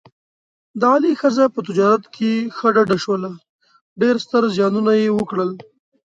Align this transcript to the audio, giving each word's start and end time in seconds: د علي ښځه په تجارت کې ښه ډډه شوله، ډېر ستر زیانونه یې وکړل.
د 0.79 0.81
علي 0.93 1.13
ښځه 1.21 1.45
په 1.53 1.59
تجارت 1.67 2.03
کې 2.15 2.31
ښه 2.57 2.67
ډډه 2.75 2.97
شوله، 3.03 3.29
ډېر 4.01 4.15
ستر 4.25 4.43
زیانونه 4.55 4.91
یې 5.01 5.09
وکړل. 5.17 5.51